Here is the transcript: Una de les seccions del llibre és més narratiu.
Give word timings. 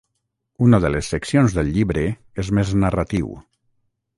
Una 0.67 0.77
de 0.85 0.89
les 0.95 1.09
seccions 1.13 1.55
del 1.59 1.69
llibre 1.75 2.07
és 2.45 2.51
més 2.61 2.73
narratiu. 2.85 3.31